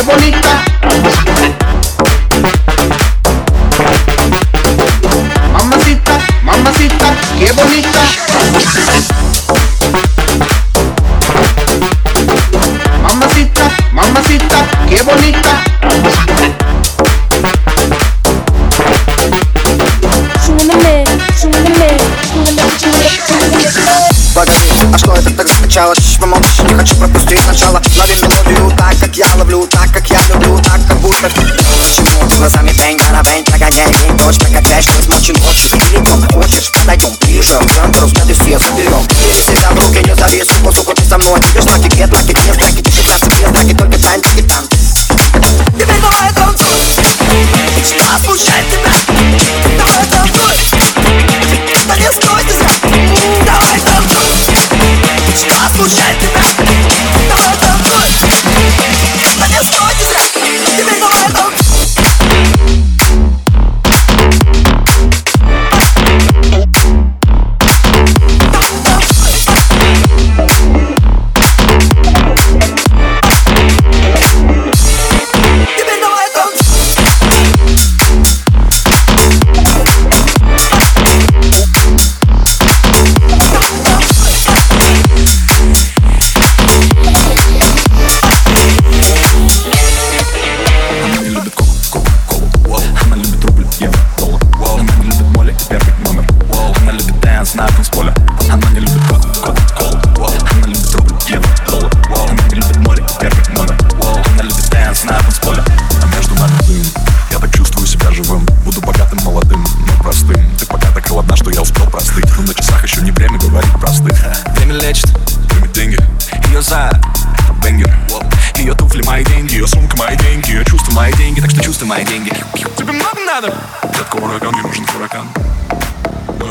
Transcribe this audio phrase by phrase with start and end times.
[0.00, 0.69] qué bonita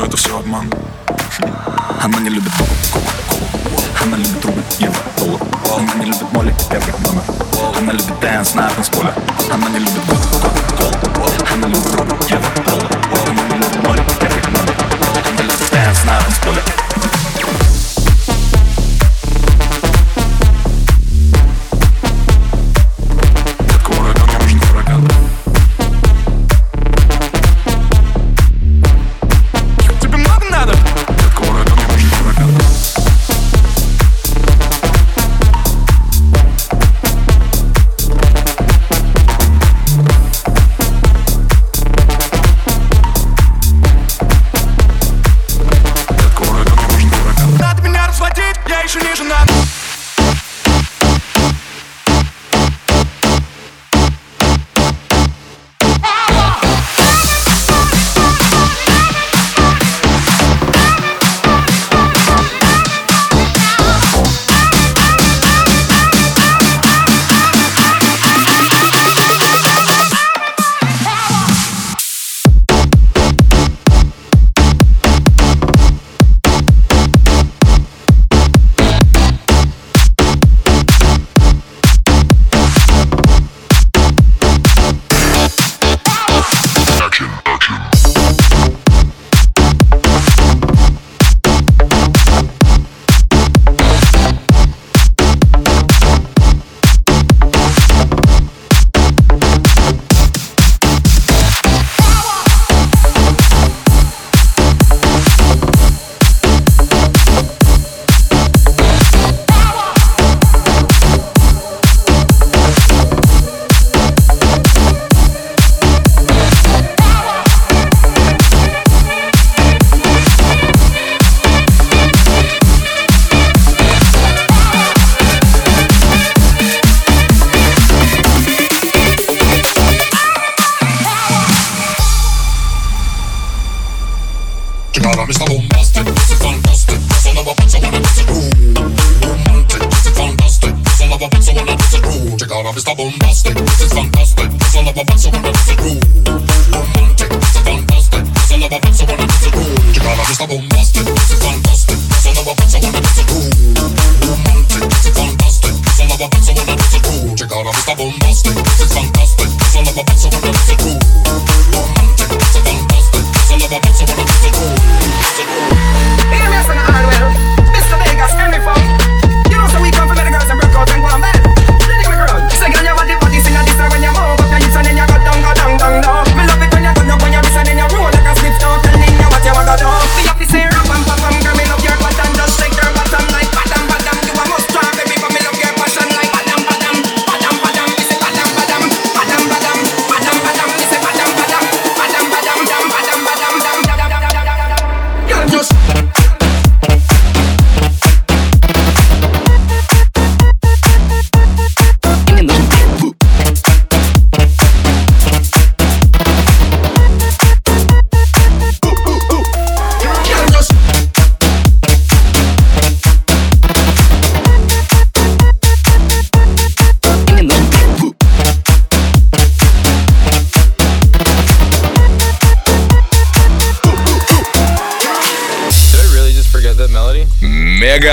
[0.04, 0.66] это все обман
[2.02, 5.40] Она не любит бабу, колу, Она любит рубль, евро, доллар
[5.76, 7.22] Она не любит моли, первый номер
[7.78, 9.12] Она любит дэнс на танцполе
[9.52, 14.02] Она не любит бабу, колу, колу Она любит рубль, евро, доллар Она не любит моли,
[14.20, 14.74] первый номер
[15.32, 16.79] Она любит дэнс на танцполе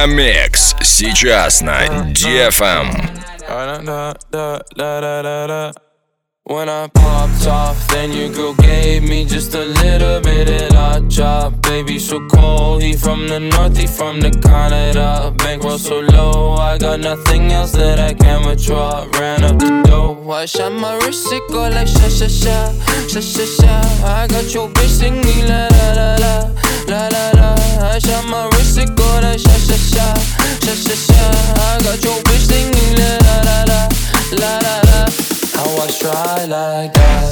[0.06, 1.80] Мегамикс сейчас на
[2.12, 2.88] DFM.
[6.50, 11.04] When I popped off, then your girl gave me just a little bit of that
[11.10, 11.62] job.
[11.62, 15.34] Baby, so cold, he from the north, he from the Canada.
[15.40, 19.06] Bankroll so low, I got nothing else that I can withdraw.
[19.20, 22.72] Ran up the dough, I shot my wrist, it go like sha sha sha,
[23.12, 24.16] sha sha sha.
[24.16, 26.38] I got your bitch singing la la la
[26.88, 27.37] la la la.
[36.48, 37.27] like that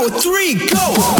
[0.00, 1.19] Go three, go!